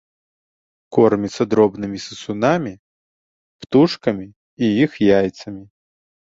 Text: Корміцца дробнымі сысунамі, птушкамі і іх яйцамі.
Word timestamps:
Корміцца 0.95 1.43
дробнымі 1.51 1.97
сысунамі, 2.07 2.73
птушкамі 3.61 4.27
і 4.63 4.73
іх 4.89 5.01
яйцамі. 5.23 5.63